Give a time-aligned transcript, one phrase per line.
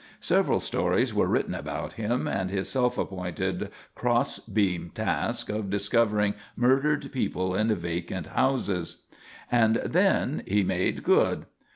[0.19, 6.33] Several stories were written about him and his self appointed cross beam task of discovering
[6.55, 9.03] murdered people in vacant houses.
[9.51, 11.45] And then he "made good."